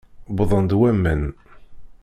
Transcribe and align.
Wwḍen-d 0.31 0.71
waman. 0.79 1.23